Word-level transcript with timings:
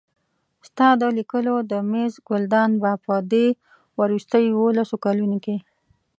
ستا 0.67 0.87
د 1.01 1.03
لیکلو 1.17 1.55
د 1.71 1.73
مېز 1.91 2.13
ګلدان 2.29 2.71
به 2.81 2.91
په 3.05 3.15
دې 3.31 3.47
وروستیو 3.99 4.47
یوولسو 4.55 4.95
کلونو 5.05 5.37
کې. 5.45 5.55